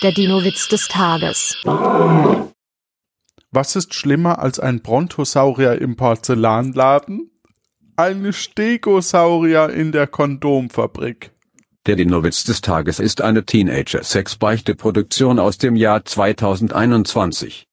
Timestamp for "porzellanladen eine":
5.96-8.32